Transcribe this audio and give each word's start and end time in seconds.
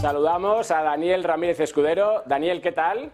Saludamos 0.00 0.70
a 0.70 0.82
Daniel 0.82 1.24
Ramírez 1.24 1.58
Escudero. 1.60 2.22
Daniel, 2.26 2.60
¿qué 2.60 2.72
tal? 2.72 3.10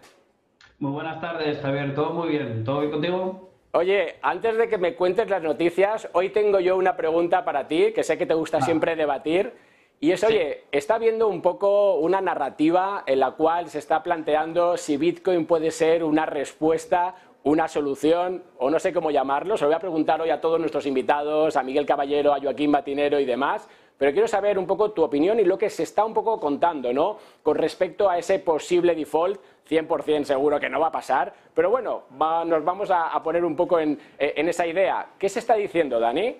Muy 0.79 0.93
buenas 0.93 1.21
tardes, 1.21 1.59
Javier. 1.61 1.95
¿Todo 1.95 2.13
muy 2.13 2.29
bien? 2.31 2.65
¿Todo 2.65 2.81
bien 2.81 2.91
contigo? 2.91 3.51
Oye, 3.73 4.17
antes 4.21 4.59
de 4.59 4.69
que 4.69 4.77
me 4.79 4.95
cuentes 4.95 5.31
las 5.31 5.43
noticias, 5.43 6.09
hoy 6.13 6.31
tengo 6.31 6.61
yo 6.61 6.77
una 6.77 6.97
pregunta 6.97 7.45
para 7.45 7.67
ti, 7.69 7.93
que 7.95 8.03
sé 8.03 8.19
que 8.19 8.27
te 8.27 8.35
gusta 8.35 8.59
Ah. 8.59 8.63
siempre 8.63 8.97
debatir. 8.97 9.53
Y 10.01 10.11
es, 10.11 10.23
oye, 10.25 10.65
está 10.73 10.99
viendo 10.99 11.29
un 11.29 11.41
poco 11.41 11.95
una 11.99 12.21
narrativa 12.21 13.05
en 13.07 13.21
la 13.21 13.31
cual 13.31 13.69
se 13.69 13.79
está 13.79 14.03
planteando 14.03 14.77
si 14.77 14.97
Bitcoin 14.97 15.47
puede 15.47 15.71
ser 15.71 16.03
una 16.03 16.27
respuesta, 16.27 17.15
una 17.45 17.69
solución, 17.69 18.43
o 18.59 18.69
no 18.69 18.79
sé 18.81 18.93
cómo 18.93 19.11
llamarlo. 19.13 19.57
Se 19.57 19.65
lo 19.65 19.69
voy 19.69 19.77
a 19.77 19.81
preguntar 19.81 20.21
hoy 20.21 20.31
a 20.31 20.41
todos 20.41 20.59
nuestros 20.59 20.85
invitados, 20.87 21.57
a 21.57 21.63
Miguel 21.63 21.87
Caballero, 21.87 22.35
a 22.35 22.41
Joaquín 22.41 22.73
Batinero 22.73 23.21
y 23.21 23.25
demás. 23.25 23.69
Pero 24.03 24.11
quiero 24.15 24.27
saber 24.27 24.59
un 24.59 24.67
poco 24.67 24.91
tu 24.91 25.05
opinión 25.05 25.39
y 25.39 25.45
lo 25.45 25.57
que 25.57 25.71
se 25.71 25.85
está 25.85 26.05
un 26.05 26.13
poco 26.13 26.41
contando, 26.41 26.93
¿no? 26.93 27.19
Con 27.41 27.57
respecto 27.57 28.11
a 28.11 28.19
ese 28.19 28.41
posible 28.41 28.97
default, 28.97 29.41
100% 29.71 30.25
seguro 30.25 30.59
que 30.59 30.69
no 30.69 30.81
va 30.81 30.89
a 30.89 30.91
pasar. 30.91 31.33
Pero 31.55 31.71
bueno, 31.71 32.03
va- 32.21 32.45
nos 32.45 32.65
vamos 32.65 32.91
a, 32.91 33.11
a 33.15 33.23
poner 33.23 33.45
un 33.45 33.55
poco 33.55 33.79
en, 33.79 33.97
eh, 34.19 34.33
en 34.39 34.49
esa 34.49 34.67
idea. 34.67 35.07
¿Qué 35.17 35.29
se 35.29 35.39
está 35.39 35.55
diciendo, 35.55 36.01
Dani? 36.01 36.35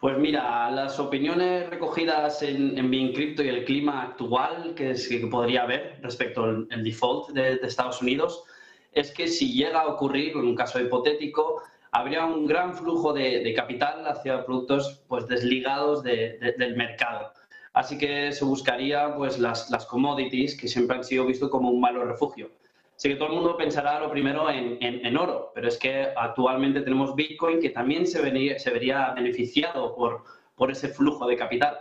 Pues 0.00 0.18
mira, 0.18 0.70
las 0.70 1.00
opiniones 1.00 1.70
recogidas 1.70 2.42
en, 2.42 2.76
en 2.76 2.90
BitCrypto 2.90 3.42
y 3.42 3.48
el 3.48 3.64
clima 3.64 4.02
actual 4.02 4.74
que, 4.74 4.90
es- 4.90 5.08
que 5.08 5.26
podría 5.28 5.62
haber 5.62 5.98
respecto 6.02 6.44
al 6.44 6.68
el 6.70 6.84
default 6.84 7.30
de, 7.30 7.56
de 7.56 7.66
Estados 7.66 8.02
Unidos 8.02 8.44
es 8.92 9.12
que 9.12 9.28
si 9.28 9.54
llega 9.54 9.80
a 9.80 9.86
ocurrir, 9.88 10.32
en 10.32 10.40
un 10.44 10.54
caso 10.54 10.78
hipotético, 10.78 11.62
habría 11.92 12.24
un 12.24 12.46
gran 12.46 12.74
flujo 12.74 13.12
de, 13.12 13.52
capital 13.54 14.06
hacia 14.06 14.44
productos 14.44 15.02
pues, 15.08 15.26
desligados 15.26 16.02
de- 16.02 16.38
de- 16.38 16.52
del 16.52 16.76
mercado. 16.76 17.32
Así 17.72 17.98
que 17.98 18.32
se 18.32 18.44
buscaría 18.44 19.14
pues, 19.16 19.38
las, 19.38 19.70
commodities 19.86 20.56
que 20.56 20.68
siempre 20.68 20.96
han 20.96 21.04
sido 21.04 21.26
vistos 21.26 21.50
como 21.50 21.70
un 21.70 21.80
malo 21.80 22.04
refugio. 22.04 22.50
Así 22.96 23.08
que 23.08 23.16
todo 23.16 23.28
el 23.28 23.34
mundo 23.36 23.56
pensará 23.56 23.98
lo 24.00 24.10
primero 24.10 24.50
en, 24.50 25.16
oro, 25.16 25.52
pero 25.54 25.68
es 25.68 25.78
que 25.78 26.08
actualmente 26.16 26.82
tenemos 26.82 27.14
Bitcoin 27.14 27.58
que 27.60 27.70
también 27.70 28.06
se, 28.06 28.58
se 28.58 28.70
vería 28.70 29.12
beneficiado 29.12 29.94
por, 29.94 30.24
por 30.54 30.70
ese 30.70 30.88
flujo 30.88 31.26
de 31.26 31.36
capital. 31.36 31.78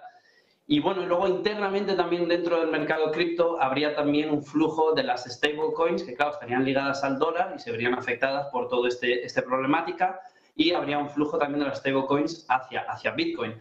Y 0.72 0.80
bueno, 0.81 1.03
luego 1.03 1.28
internamente 1.28 1.95
también 1.95 2.28
dentro 2.28 2.59
del 2.59 2.70
mercado 2.70 3.09
cripto 3.12 3.59
habría 3.59 3.95
también 3.95 4.30
un 4.30 4.44
flujo 4.44 4.94
de 4.94 5.02
las 5.02 5.23
stablecoins 5.25 6.03
que, 6.03 6.14
claro, 6.14 6.34
estarían 6.34 6.64
ligadas 6.64 7.03
al 7.03 7.17
dólar 7.17 7.53
y 7.56 7.59
se 7.59 7.72
verían 7.72 7.95
afectadas 7.95 8.50
por 8.52 8.67
toda 8.67 8.88
este, 8.88 9.25
esta 9.25 9.42
problemática. 9.42 10.20
Y 10.56 10.73
habría 10.73 11.00
un 11.00 11.09
flujo 11.09 11.40
también 11.40 11.62
de 11.62 11.70
las 11.70 11.80
stablecoins 11.80 12.45
hacia, 12.50 12.81
hacia 12.81 13.09
Bitcoin. 13.14 13.56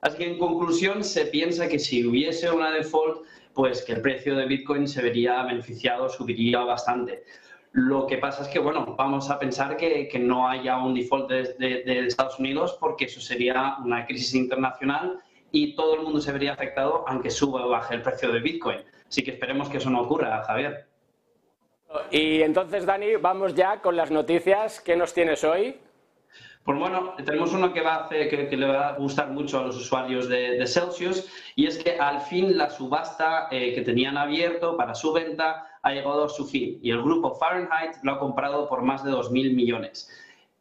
Así 0.00 0.16
que 0.16 0.26
en 0.26 0.38
conclusión 0.38 1.04
se 1.04 1.26
piensa 1.26 1.68
que 1.68 1.78
si 1.78 2.06
hubiese 2.06 2.50
una 2.50 2.70
default, 2.70 3.26
pues 3.52 3.82
que 3.82 3.92
el 3.92 4.00
precio 4.00 4.34
de 4.34 4.46
Bitcoin 4.46 4.88
se 4.88 5.02
vería 5.02 5.42
beneficiado, 5.42 6.08
subiría 6.08 6.60
bastante. 6.60 7.24
Lo 7.72 8.06
que 8.06 8.16
pasa 8.16 8.42
es 8.42 8.48
que, 8.48 8.58
bueno, 8.58 8.94
vamos 8.96 9.28
a 9.28 9.38
pensar 9.38 9.76
que, 9.76 10.08
que 10.08 10.18
no 10.18 10.48
haya 10.48 10.78
un 10.78 10.94
default 10.94 11.28
de, 11.28 11.42
de- 11.58 11.82
de 11.84 12.06
Estados 12.06 12.38
Unidos 12.38 12.78
porque 12.80 13.04
eso 13.04 13.20
sería 13.20 13.76
una 13.84 14.06
crisis 14.06 14.34
internacional 14.34 15.20
y 15.54 15.76
todo 15.76 15.94
el 15.94 16.02
mundo 16.02 16.20
se 16.20 16.32
vería 16.32 16.52
afectado 16.52 17.04
aunque 17.06 17.30
suba 17.30 17.64
o 17.64 17.68
baje 17.70 17.94
el 17.94 18.02
precio 18.02 18.32
de 18.32 18.40
Bitcoin. 18.40 18.78
Así 19.08 19.22
que 19.22 19.30
esperemos 19.30 19.68
que 19.68 19.76
eso 19.78 19.88
no 19.88 20.00
ocurra, 20.02 20.42
Javier. 20.42 20.86
Y 22.10 22.42
entonces, 22.42 22.84
Dani, 22.84 23.14
vamos 23.16 23.54
ya 23.54 23.80
con 23.80 23.96
las 23.96 24.10
noticias. 24.10 24.80
¿Qué 24.80 24.96
nos 24.96 25.14
tienes 25.14 25.44
hoy? 25.44 25.76
Pues 26.64 26.78
bueno, 26.78 27.14
tenemos 27.24 27.52
uno 27.52 27.72
que, 27.72 27.82
va 27.82 27.94
a 27.94 28.04
hacer- 28.06 28.28
que, 28.28 28.48
que 28.48 28.56
le 28.56 28.66
va 28.66 28.88
a 28.88 28.92
gustar 28.96 29.28
mucho 29.30 29.60
a 29.60 29.62
los 29.64 29.76
usuarios 29.76 30.28
de, 30.28 30.52
de 30.58 30.66
Celsius 30.66 31.28
y 31.54 31.66
es 31.66 31.76
que 31.78 31.98
al 31.98 32.22
fin 32.22 32.56
la 32.56 32.70
subasta 32.70 33.48
eh, 33.50 33.74
que 33.74 33.82
tenían 33.82 34.16
abierto 34.16 34.76
para 34.76 34.94
su 34.94 35.12
venta 35.12 35.68
ha 35.82 35.92
llegado 35.92 36.24
a 36.24 36.28
su 36.30 36.46
fin 36.46 36.78
y 36.82 36.90
el 36.90 37.02
grupo 37.02 37.34
Fahrenheit 37.34 37.96
lo 38.02 38.12
ha 38.12 38.18
comprado 38.18 38.66
por 38.68 38.80
más 38.82 39.04
de 39.04 39.12
2.000 39.12 39.54
millones. 39.54 40.10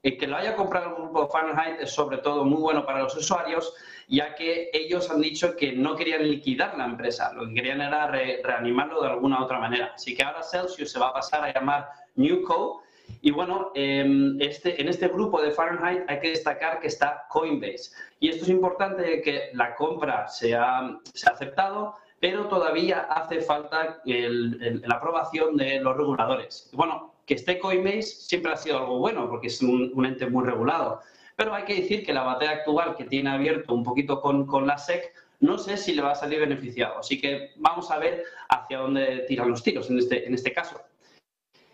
Que 0.03 0.27
lo 0.27 0.35
haya 0.35 0.57
comprado 0.57 0.89
el 0.89 0.95
grupo 0.95 1.29
Fahrenheit 1.29 1.79
es 1.79 1.91
sobre 1.91 2.17
todo 2.17 2.43
muy 2.43 2.61
bueno 2.61 2.85
para 2.85 3.03
los 3.03 3.15
usuarios, 3.15 3.73
ya 4.09 4.35
que 4.35 4.69
ellos 4.73 5.09
han 5.09 5.21
dicho 5.21 5.55
que 5.55 5.71
no 5.71 5.95
querían 5.95 6.29
liquidar 6.29 6.77
la 6.77 6.83
empresa, 6.83 7.31
lo 7.31 7.47
que 7.47 7.53
querían 7.53 7.79
era 7.79 8.07
re- 8.07 8.41
reanimarlo 8.43 9.01
de 9.01 9.07
alguna 9.07 9.41
otra 9.41 9.59
manera. 9.59 9.93
Así 9.95 10.13
que 10.13 10.21
ahora 10.23 10.43
Celsius 10.43 10.91
se 10.91 10.99
va 10.99 11.07
a 11.07 11.13
pasar 11.13 11.45
a 11.45 11.53
llamar 11.53 11.87
Newco. 12.15 12.83
Y 13.21 13.31
bueno, 13.31 13.71
em, 13.75 14.37
este, 14.41 14.81
en 14.81 14.89
este 14.89 15.07
grupo 15.07 15.41
de 15.41 15.51
Fahrenheit 15.51 16.03
hay 16.09 16.19
que 16.19 16.29
destacar 16.31 16.81
que 16.81 16.87
está 16.87 17.25
Coinbase. 17.29 17.91
Y 18.19 18.27
esto 18.27 18.43
es 18.43 18.49
importante 18.49 19.21
que 19.21 19.51
la 19.53 19.73
compra 19.73 20.27
se 20.27 20.53
ha, 20.53 20.99
se 21.13 21.29
ha 21.29 21.33
aceptado, 21.33 21.95
pero 22.23 22.47
todavía 22.47 22.99
hace 23.09 23.41
falta 23.41 23.99
la 24.05 24.95
aprobación 24.95 25.57
de 25.57 25.81
los 25.81 25.97
reguladores. 25.97 26.69
Bueno, 26.71 27.15
que 27.25 27.33
esté 27.33 27.59
Coinbase 27.59 28.03
siempre 28.03 28.53
ha 28.53 28.55
sido 28.55 28.77
algo 28.77 28.99
bueno 28.99 29.27
porque 29.29 29.47
es 29.47 29.61
un, 29.61 29.91
ente 30.05 30.27
muy 30.27 30.45
regulado. 30.45 31.01
Pero 31.35 31.53
hay 31.53 31.65
que 31.65 31.75
decir 31.81 32.05
que 32.05 32.13
la 32.13 32.23
batalla 32.23 32.51
actual 32.51 32.95
que 32.95 33.03
tiene 33.03 33.29
abierto 33.29 33.73
un 33.73 33.83
poquito 33.83 34.21
con, 34.21 34.45
con 34.47 34.65
la 34.65 34.77
SEC, 34.77 35.13
no 35.41 35.57
sé 35.57 35.75
si 35.75 35.93
le 35.93 36.01
va 36.01 36.11
a 36.11 36.15
salir 36.15 36.39
beneficiado. 36.39 36.99
Así 36.99 37.19
que 37.19 37.51
vamos 37.57 37.91
a 37.91 37.99
ver 37.99 38.23
hacia 38.47 38.77
dónde 38.77 39.25
tiran 39.27 39.49
los 39.49 39.61
tiros 39.61 39.89
en 39.89 39.99
este, 39.99 40.25
en 40.25 40.33
este 40.33 40.53
caso. 40.53 40.79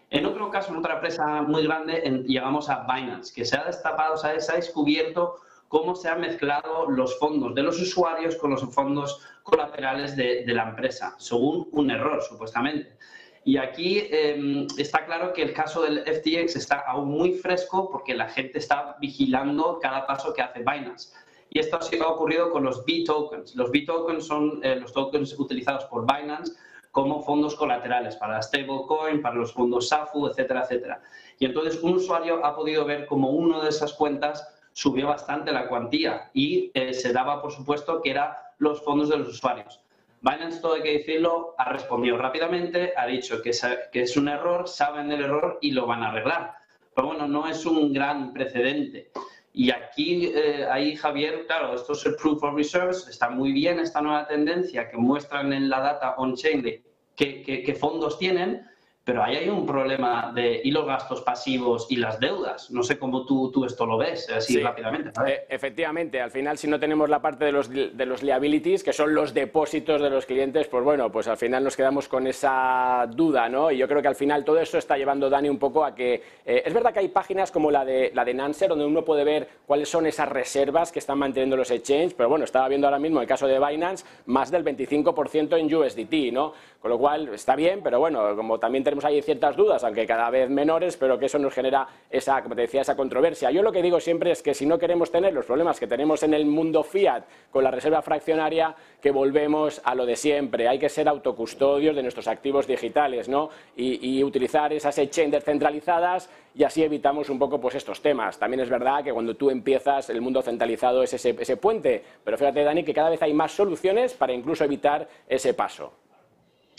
En 0.09 0.25
otro 0.25 0.49
caso, 0.49 0.71
en 0.71 0.77
otra 0.79 0.95
empresa 0.95 1.43
muy 1.43 1.63
grande, 1.63 2.01
en- 2.03 2.23
llegamos 2.23 2.71
a 2.71 2.87
Binance, 2.91 3.31
que 3.35 3.45
se 3.45 3.55
ha 3.55 3.65
destapado, 3.65 4.17
se 4.17 4.29
ha, 4.29 4.39
se 4.39 4.51
ha 4.51 4.55
descubierto 4.55 5.35
cómo 5.69 5.95
se 5.95 6.09
han 6.09 6.19
mezclado 6.19 6.89
los 6.89 7.17
fondos 7.17 7.55
de 7.55 7.63
los 7.63 7.79
usuarios 7.79 8.35
con 8.35 8.49
los 8.51 8.61
fondos 8.73 9.21
colaterales 9.43 10.17
de, 10.17 10.43
de 10.45 10.53
la 10.53 10.67
empresa, 10.69 11.15
según 11.17 11.69
un 11.71 11.89
error, 11.89 12.21
supuestamente. 12.21 12.97
Y 13.45 13.55
aquí 13.57 13.99
eh, 14.11 14.67
está 14.77 15.05
claro 15.05 15.31
que 15.31 15.41
el 15.43 15.53
caso 15.53 15.81
del 15.81 15.99
FTX 16.05 16.55
está 16.57 16.79
aún 16.81 17.09
muy 17.09 17.31
fresco 17.33 17.89
porque 17.89 18.13
la 18.13 18.27
gente 18.27 18.59
está 18.59 18.97
vigilando 18.99 19.79
cada 19.81 20.05
paso 20.05 20.33
que 20.33 20.41
hace 20.41 20.59
Binance. 20.59 21.13
Y 21.49 21.59
esto 21.59 21.81
sido- 21.81 22.05
ha 22.05 22.09
ocurrido 22.11 22.51
con 22.51 22.63
los 22.63 22.83
B-tokens. 22.85 23.55
Los 23.55 23.71
B-tokens 23.71 24.25
son 24.27 24.59
eh, 24.63 24.75
los 24.75 24.91
tokens 24.93 25.39
utilizados 25.39 25.85
por 25.85 26.05
Binance 26.05 26.53
como 26.91 27.21
fondos 27.23 27.55
colaterales 27.55 28.15
para 28.17 28.41
stablecoin, 28.41 29.21
para 29.21 29.35
los 29.35 29.53
fondos 29.53 29.87
SAFU, 29.87 30.27
etcétera, 30.27 30.63
etcétera. 30.63 31.01
Y 31.39 31.45
entonces 31.45 31.81
un 31.81 31.93
usuario 31.93 32.45
ha 32.45 32.55
podido 32.55 32.83
ver 32.85 33.05
como 33.05 33.29
uno 33.29 33.61
de 33.61 33.69
esas 33.69 33.93
cuentas 33.93 34.47
subió 34.79 35.07
bastante 35.07 35.51
la 35.51 35.67
cuantía 35.67 36.29
y 36.33 36.71
eh, 36.73 36.93
se 36.93 37.11
daba 37.11 37.41
por 37.41 37.51
supuesto 37.51 38.01
que 38.01 38.11
eran 38.11 38.31
los 38.59 38.81
fondos 38.81 39.09
de 39.09 39.17
los 39.17 39.27
usuarios. 39.27 39.81
Binance, 40.21 40.61
todo 40.61 40.75
hay 40.75 40.81
que 40.83 40.97
decirlo, 40.99 41.53
ha 41.57 41.65
respondido 41.69 42.17
rápidamente, 42.17 42.93
ha 42.95 43.05
dicho 43.05 43.41
que, 43.41 43.51
que 43.91 44.01
es 44.03 44.15
un 44.15 44.29
error, 44.29 44.67
saben 44.69 45.09
del 45.09 45.21
error 45.25 45.57
y 45.61 45.71
lo 45.71 45.85
van 45.85 46.03
a 46.03 46.09
arreglar. 46.11 46.53
Pero 46.95 47.07
bueno, 47.09 47.27
no 47.27 47.45
es 47.47 47.65
un 47.65 47.91
gran 47.93 48.31
precedente. 48.31 49.11
Y 49.53 49.71
aquí, 49.71 50.31
eh, 50.33 50.65
ahí 50.71 50.95
Javier, 50.95 51.45
claro, 51.45 51.73
esto 51.75 51.91
es 51.93 52.05
el 52.05 52.15
Proof 52.15 52.41
of 52.43 52.55
Reserves, 52.55 53.05
está 53.09 53.29
muy 53.29 53.51
bien 53.51 53.79
esta 53.79 53.99
nueva 54.01 54.27
tendencia 54.27 54.89
que 54.89 54.95
muestran 54.97 55.51
en 55.51 55.69
la 55.69 55.81
data 55.81 56.15
on-chain 56.17 56.61
de 56.61 56.83
qué, 57.17 57.41
qué- 57.41 57.63
qué 57.63 57.75
fondos 57.75 58.17
tienen, 58.17 58.65
pero 59.09 59.23
ahí 59.23 59.37
hay 59.37 59.49
un 59.49 59.65
problema 59.65 60.31
de 60.35 60.61
y 60.63 60.69
los 60.71 60.85
gastos 60.85 61.21
pasivos 61.21 61.87
y 61.89 61.95
las 61.95 62.19
deudas. 62.19 62.69
No 62.69 62.83
sé 62.83 62.99
cómo 62.99 63.25
tú, 63.25 63.49
tú 63.51 63.65
esto 63.65 63.85
lo 63.87 63.97
ves, 63.97 64.29
así 64.29 64.53
Sí. 64.53 64.59
rápidamente. 64.61 65.09
Eh, 65.27 65.45
efectivamente, 65.49 66.21
al 66.21 66.29
final 66.29 66.57
si 66.59 66.67
no 66.67 66.79
tenemos 66.79 67.09
la 67.09 67.21
parte 67.21 67.45
de 67.45 67.51
los, 67.51 67.69
de 67.69 68.05
los 68.05 68.21
liabilities, 68.21 68.83
que 68.83 68.93
son 68.93 69.15
los 69.15 69.33
depósitos 69.33 70.01
de 70.01 70.09
los 70.11 70.25
clientes, 70.27 70.67
pues 70.67 70.83
bueno, 70.83 71.11
pues 71.11 71.27
al 71.27 71.37
final 71.37 71.63
nos 71.63 71.75
quedamos 71.75 72.07
con 72.07 72.27
esa 72.27 73.07
duda, 73.09 73.49
¿no? 73.49 73.71
Y 73.71 73.77
yo 73.77 73.87
creo 73.87 74.01
que 74.01 74.07
al 74.07 74.15
final 74.15 74.45
todo 74.45 74.59
eso 74.59 74.77
está 74.77 74.95
llevando 74.97 75.29
Dani 75.29 75.49
un 75.49 75.57
poco 75.59 75.83
a 75.83 75.95
que... 75.95 76.21
eh, 76.45 76.63
es 76.65 76.73
verdad 76.73 76.93
que 76.93 76.99
hay 76.99 77.07
páginas 77.07 77.51
como 77.51 77.71
la 77.71 77.83
de, 77.83 78.11
la 78.13 78.23
de 78.23 78.33
Nancer, 78.35 78.69
donde 78.69 78.85
uno 78.85 79.03
puede 79.03 79.23
ver 79.23 79.47
cuáles 79.65 79.89
son 79.89 80.05
esas 80.05 80.29
reservas 80.29 80.91
que 80.91 80.99
están 80.99 81.17
manteniendo 81.17 81.57
los 81.57 81.71
exchanges, 81.71 82.13
pero 82.13 82.29
bueno, 82.29 82.45
estaba 82.45 82.67
viendo 82.67 82.85
ahora 82.85 82.99
mismo 82.99 83.21
el 83.21 83.27
caso 83.27 83.47
de 83.47 83.59
Binance, 83.59 84.05
más 84.27 84.51
del 84.51 84.63
25% 84.63 85.57
en 85.57 85.73
USDT, 85.73 86.31
¿no? 86.33 86.53
Con 86.81 86.91
lo 86.91 86.97
cual 86.97 87.29
está 87.33 87.55
bien, 87.55 87.81
pero 87.83 87.99
bueno, 87.99 88.35
como 88.35 88.59
también 88.59 88.83
tenemos 88.83 88.98
ahí 89.05 89.21
ciertas 89.21 89.55
dudas, 89.55 89.83
aunque 89.83 90.05
cada 90.05 90.29
vez 90.29 90.49
menores, 90.49 90.97
pero 90.97 91.17
que 91.17 91.25
eso 91.25 91.39
nos 91.39 91.53
genera 91.53 91.87
esa, 92.09 92.41
como 92.41 92.55
te 92.55 92.61
decía, 92.61 92.81
esa 92.81 92.95
controversia. 92.95 93.51
Yo 93.51 93.61
lo 93.61 93.71
que 93.71 93.81
digo 93.81 93.99
siempre 93.99 94.31
es 94.31 94.41
que 94.41 94.53
si 94.53 94.65
no 94.65 94.77
queremos 94.77 95.11
tener 95.11 95.33
los 95.33 95.45
problemas 95.45 95.79
que 95.79 95.87
tenemos 95.87 96.23
en 96.23 96.33
el 96.33 96.45
mundo 96.45 96.83
fiat 96.83 97.23
con 97.51 97.63
la 97.63 97.71
reserva 97.71 98.01
fraccionaria, 98.01 98.75
que 99.01 99.11
volvemos 99.11 99.81
a 99.83 99.95
lo 99.95 100.05
de 100.05 100.15
siempre. 100.15 100.67
Hay 100.67 100.79
que 100.79 100.89
ser 100.89 101.07
autocustodios 101.07 101.95
de 101.95 102.01
nuestros 102.01 102.27
activos 102.27 102.67
digitales, 102.67 103.29
¿no? 103.29 103.49
Y, 103.75 104.19
utilizar 104.23 104.73
esas 104.73 104.97
exchanges 104.97 105.31
descentralizadas 105.31 106.29
y 106.53 106.63
así 106.63 106.83
evitamos 106.83 107.29
un 107.29 107.39
poco 107.39 107.59
pues 107.59 107.75
estos 107.75 108.01
temas. 108.01 108.37
También 108.37 108.59
es 108.59 108.69
verdad 108.69 109.03
que 109.03 109.13
cuando 109.13 109.35
tú 109.35 109.49
empiezas, 109.49 110.09
el 110.09 110.19
mundo 110.21 110.41
centralizado 110.41 111.01
es 111.03 111.13
ese, 111.13 111.35
ese 111.39 111.57
puente, 111.57 112.03
pero 112.23 112.37
fíjate, 112.37 112.63
Dani, 112.63 112.83
que 112.83 112.93
cada 112.93 113.09
vez 113.09 113.21
hay 113.21 113.33
más 113.33 113.53
soluciones 113.53 114.13
para 114.13 114.33
incluso 114.33 114.65
evitar 114.65 115.07
ese 115.27 115.53
paso. 115.53 115.93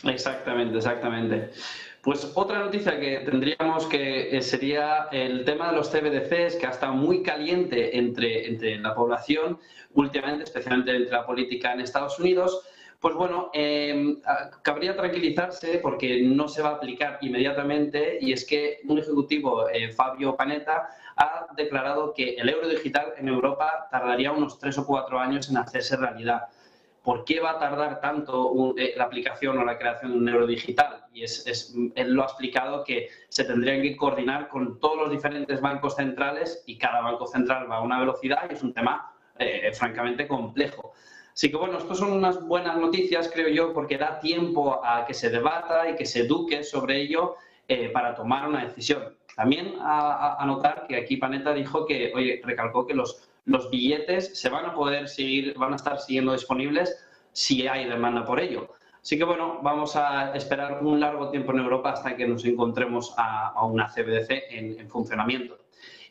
Exactamente, 0.04 0.76
exactamente. 0.76 1.50
Pues 2.02 2.32
otra 2.34 2.60
noticia 2.60 2.98
que 2.98 3.18
tendríamos 3.18 3.86
que 3.86 4.34
eh, 4.34 4.40
sería 4.40 5.08
el 5.12 5.44
tema 5.44 5.70
de 5.70 5.76
los 5.76 5.90
CBDCs, 5.90 6.56
que 6.56 6.66
ha 6.66 6.70
estado 6.70 6.94
muy 6.94 7.22
caliente 7.22 7.98
entre, 7.98 8.48
entre 8.48 8.78
la 8.78 8.94
población 8.94 9.58
últimamente, 9.92 10.44
especialmente 10.44 10.96
entre 10.96 11.12
la 11.12 11.26
política 11.26 11.72
en 11.72 11.80
Estados 11.80 12.18
Unidos, 12.18 12.62
Pues 13.00 13.14
bueno, 13.14 13.50
em, 13.54 14.20
cabría 14.62 14.94
tranquilizarse 14.94 15.78
porque 15.78 16.20
no 16.22 16.48
se 16.48 16.60
va 16.60 16.70
a 16.70 16.72
aplicar 16.74 17.18
inmediatamente 17.22 18.18
y 18.20 18.32
es 18.34 18.44
que 18.44 18.80
un 18.86 18.98
ejecutivo, 18.98 19.70
eh, 19.70 19.90
Fabio 19.90 20.36
Panetta, 20.36 20.90
ha 21.16 21.46
declarado 21.56 22.12
que 22.12 22.34
el 22.34 22.48
euro 22.50 22.68
digital 22.68 23.14
en 23.16 23.28
Europa 23.28 23.88
tardaría 23.90 24.32
unos 24.32 24.58
tres 24.58 24.76
o 24.76 24.86
cuatro 24.86 25.18
años 25.18 25.48
en 25.48 25.56
hacerse 25.56 25.96
realidad. 25.96 26.48
¿Por 27.02 27.24
qué 27.24 27.40
va 27.40 27.52
a 27.52 27.58
tardar 27.58 28.00
tanto 28.00 28.74
eh, 28.76 28.92
la 28.96 29.04
aplicación 29.04 29.56
o 29.58 29.64
la 29.64 29.78
creación 29.78 30.12
de 30.12 30.18
un 30.18 30.28
euro 30.28 30.46
digital? 30.46 31.04
Y 31.14 31.24
es, 31.24 31.74
él 31.94 32.12
lo 32.12 32.22
ha 32.22 32.26
explicado 32.26 32.84
que 32.84 33.08
se 33.28 33.44
tendrían 33.44 33.80
que 33.82 33.96
coordinar 33.96 34.48
con 34.48 34.78
todos 34.78 34.98
los 34.98 35.10
diferentes 35.10 35.60
bancos 35.60 35.96
centrales 35.96 36.62
y 36.66 36.76
cada 36.76 37.00
banco 37.00 37.26
central 37.26 37.70
va 37.70 37.76
a 37.76 37.82
una 37.82 37.98
velocidad 38.00 38.50
y 38.50 38.54
es 38.54 38.62
un 38.62 38.74
tema 38.74 39.12
eh, 39.38 39.72
francamente 39.72 40.28
complejo. 40.28 40.92
Así 41.32 41.50
que 41.50 41.56
bueno, 41.56 41.78
estas 41.78 41.96
son 41.96 42.12
unas 42.12 42.44
buenas 42.46 42.76
noticias, 42.76 43.30
creo 43.32 43.48
yo, 43.48 43.72
porque 43.72 43.96
da 43.96 44.20
tiempo 44.20 44.84
a 44.84 45.06
que 45.06 45.14
se 45.14 45.30
debata 45.30 45.88
y 45.88 45.96
que 45.96 46.04
se 46.04 46.20
eduque 46.20 46.62
sobre 46.62 47.00
ello 47.00 47.36
eh, 47.66 47.88
para 47.88 48.14
tomar 48.14 48.48
una 48.48 48.64
decisión. 48.64 49.16
También 49.40 49.76
a, 49.80 50.44
notar 50.44 50.86
que 50.86 50.96
aquí 50.96 51.16
Panetta 51.16 51.54
dijo 51.54 51.86
que, 51.86 52.12
oye, 52.14 52.42
recalcó 52.44 52.86
que 52.86 52.92
los, 52.92 53.26
los 53.46 53.70
billetes 53.70 54.38
se 54.38 54.50
van 54.50 54.66
a 54.66 54.74
poder 54.74 55.08
seguir, 55.08 55.56
van 55.56 55.72
a 55.72 55.76
estar 55.76 55.98
siguiendo 55.98 56.32
disponibles 56.32 57.02
si 57.32 57.66
hay 57.66 57.88
demanda 57.88 58.22
por 58.26 58.38
ello. 58.38 58.68
Así 59.00 59.16
que 59.16 59.24
bueno, 59.24 59.60
vamos 59.62 59.96
a 59.96 60.34
esperar 60.34 60.84
un 60.84 61.00
largo 61.00 61.30
tiempo 61.30 61.52
en 61.52 61.60
Europa 61.60 61.92
hasta 61.92 62.16
que 62.16 62.28
nos 62.28 62.44
encontremos 62.44 63.14
a, 63.16 63.64
una 63.64 63.86
CBDC 63.86 64.30
en 64.50 64.90
funcionamiento. 64.90 65.56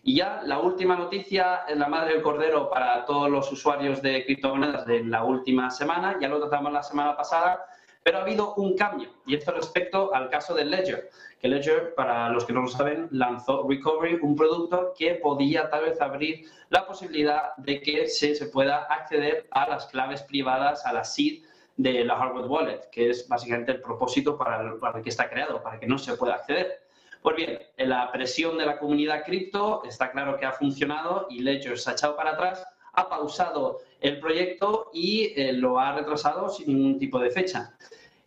Y 0.02 0.16
ya 0.16 0.42
la 0.44 0.58
última 0.58 0.96
noticia, 0.96 1.66
la 1.76 1.88
madre 1.88 2.14
del 2.14 2.24
cordero 2.24 2.68
para 2.68 3.06
todos 3.06 3.30
los 3.30 3.52
usuarios 3.52 4.02
de 4.02 4.26
criptomonedas 4.26 4.88
de 4.88 5.04
la 5.04 5.24
última 5.24 5.70
semana, 5.70 6.18
ya 6.20 6.30
lo 6.30 6.40
tratamos 6.40 6.74
la 6.74 6.82
semana 6.82 7.16
pasada, 7.16 7.64
pero 8.10 8.18
ha 8.18 8.22
habido 8.24 8.56
un 8.56 8.76
cambio, 8.76 9.08
y 9.28 9.36
esto 9.36 9.52
respecto 9.52 10.16
al 10.16 10.32
caso 10.32 10.56
de 10.56 10.66
Ledger, 10.66 11.12
que 11.40 11.48
Ledger, 11.48 11.94
para 11.94 12.28
los 12.30 12.44
que 12.44 12.54
no 12.54 12.64
lo 12.64 12.68
saben, 12.68 13.08
lanzó 13.12 13.68
Recovery, 13.70 14.18
un 14.24 14.36
producto 14.36 14.96
que 14.98 15.14
podía 15.14 15.70
tal 15.70 15.84
vez 15.84 16.02
abrir 16.02 16.48
la 16.70 16.88
posibilidad 16.88 17.56
de 17.58 17.80
que 17.80 18.08
se, 18.08 18.34
pueda 18.48 18.86
acceder 18.86 19.46
a 19.52 19.70
las 19.70 19.86
claves 19.86 20.24
privadas, 20.24 20.88
a 20.88 20.94
la 20.94 21.04
SID 21.04 21.44
de 21.78 22.04
la 22.04 22.16
Harvard 22.16 22.50
Wallet, 22.50 22.90
que 22.92 23.12
es 23.12 23.28
básicamente 23.28 23.74
el 23.74 23.82
propósito 23.82 24.36
para 24.36 24.80
para 24.80 24.98
el 24.98 25.04
que 25.04 25.12
está 25.12 25.30
creado, 25.30 25.62
para 25.62 25.80
que 25.80 25.86
no 25.86 26.00
se 26.00 26.18
pueda 26.18 26.34
acceder. 26.34 26.82
Pues 27.22 27.36
bien, 27.36 27.60
la 27.78 28.12
presión 28.12 28.58
de 28.58 28.66
la 28.66 28.80
comunidad 28.80 29.24
cripto 29.24 29.84
está 29.84 30.10
claro 30.10 30.36
que 30.40 30.48
ha 30.48 30.54
funcionado 30.54 31.28
y 31.30 31.42
Ledger 31.42 31.78
se 31.78 31.92
ha 31.92 31.94
echado 31.94 32.16
para 32.16 32.32
atrás, 32.32 32.66
ha 32.94 33.08
pausado 33.08 33.82
el 34.02 34.20
proyecto 34.20 34.90
y 34.94 35.34
eh, 35.36 35.54
lo 35.54 35.80
ha 35.80 35.94
retrasado 35.94 36.50
sin 36.50 36.68
ningún 36.68 36.98
tipo 36.98 37.20
de 37.20 37.30
fecha. 37.30 37.76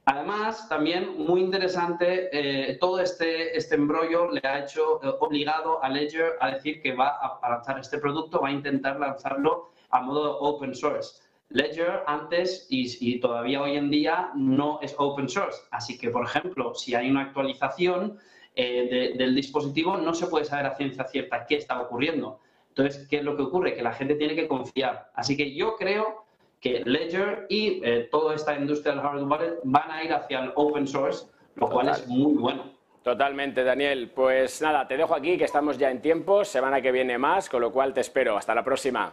Además, 0.04 0.68
también 0.68 1.16
muy 1.16 1.40
interesante, 1.40 2.28
eh, 2.32 2.76
todo 2.80 3.00
este, 3.00 3.56
este 3.56 3.76
embrollo 3.76 4.32
le 4.32 4.40
ha 4.42 4.64
hecho 4.64 5.00
eh, 5.02 5.14
obligado 5.20 5.82
a 5.82 5.88
Ledger 5.88 6.32
a 6.40 6.50
decir 6.50 6.82
que 6.82 6.92
va 6.92 7.08
a 7.08 7.48
lanzar 7.48 7.78
este 7.78 7.98
producto, 7.98 8.40
va 8.40 8.48
a 8.48 8.52
intentar 8.52 8.98
lanzarlo 8.98 9.70
a 9.90 10.00
modo 10.00 10.40
open 10.40 10.74
source. 10.74 11.22
Ledger 11.50 12.02
antes 12.06 12.66
y, 12.68 13.20
todavía 13.20 13.62
hoy 13.62 13.76
en 13.76 13.90
día 13.90 14.30
no 14.34 14.80
es 14.82 14.94
open 14.98 15.28
source. 15.28 15.60
Así 15.70 15.98
que, 15.98 16.10
por 16.10 16.24
ejemplo, 16.24 16.74
si 16.74 16.94
hay 16.94 17.10
una 17.10 17.22
actualización, 17.22 18.18
eh, 18.56 19.14
del 19.16 19.34
dispositivo 19.34 19.96
no 19.96 20.14
se 20.14 20.26
puede 20.26 20.44
saber 20.44 20.66
a 20.66 20.74
ciencia 20.74 21.04
cierta 21.04 21.46
qué 21.46 21.56
está 21.56 21.80
ocurriendo. 21.80 22.40
Entonces, 22.68 23.06
¿qué 23.08 23.18
es 23.18 23.24
lo 23.24 23.36
que 23.36 23.42
ocurre? 23.42 23.74
Que 23.74 23.82
la 23.82 23.92
gente 23.92 24.14
tiene 24.14 24.34
que 24.34 24.48
confiar. 24.48 25.10
Así 25.14 25.36
que 25.36 25.54
yo 25.54 25.76
creo 25.76 26.21
que 26.62 26.82
Ledger 26.84 27.46
y 27.48 27.82
eh, 27.84 28.08
toda 28.10 28.36
esta 28.36 28.54
industria 28.56 28.94
del 28.94 29.02
hardware 29.02 29.24
wallet 29.24 29.60
van 29.64 29.90
a 29.90 30.04
ir 30.04 30.12
hacia 30.12 30.44
el 30.44 30.52
open 30.54 30.86
source, 30.86 31.26
lo 31.56 31.68
cual 31.68 31.88
es 31.88 32.06
muy 32.06 32.34
bueno. 32.34 32.70
Totalmente, 33.02 33.64
Daniel. 33.64 34.12
Pues 34.14 34.62
nada, 34.62 34.86
te 34.86 34.96
dejo 34.96 35.14
aquí, 35.14 35.36
que 35.36 35.44
estamos 35.44 35.76
ya 35.76 35.90
en 35.90 36.00
tiempo, 36.00 36.44
semana 36.44 36.80
que 36.80 36.92
viene 36.92 37.18
más, 37.18 37.50
con 37.50 37.60
lo 37.60 37.72
cual 37.72 37.92
te 37.92 38.00
espero. 38.00 38.36
Hasta 38.36 38.54
la 38.54 38.62
próxima. 38.62 39.12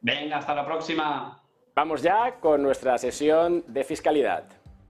Venga, 0.00 0.38
hasta 0.38 0.54
la 0.54 0.64
próxima. 0.64 1.38
Vamos 1.74 2.00
ya 2.00 2.36
con 2.40 2.62
nuestra 2.62 2.96
sesión 2.96 3.62
de 3.66 3.84
fiscalidad. 3.84 4.44